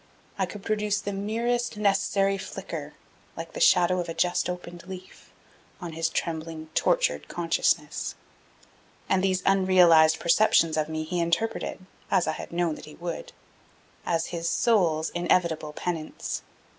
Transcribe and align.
I 0.39 0.47
could 0.47 0.63
produce 0.63 0.99
the 0.99 1.13
merest 1.13 1.77
necessary 1.77 2.35
flicker, 2.35 2.95
like 3.37 3.53
the 3.53 3.59
shadow 3.59 3.99
of 3.99 4.09
a 4.09 4.15
just 4.15 4.49
opened 4.49 4.87
leaf, 4.87 5.31
on 5.79 5.91
his 5.93 6.09
trembling, 6.09 6.69
tortured 6.73 7.27
consciousness. 7.27 8.15
And 9.07 9.23
these 9.23 9.43
unrealized 9.45 10.19
perceptions 10.19 10.75
of 10.75 10.89
me 10.89 11.03
he 11.03 11.19
interpreted, 11.19 11.85
as 12.09 12.25
I 12.25 12.31
had 12.31 12.51
known 12.51 12.73
that 12.77 12.85
he 12.85 12.95
would, 12.95 13.31
as 14.03 14.25
his 14.33 14.49
soul's 14.49 15.11
inevitable 15.11 15.71
penance. 15.71 16.41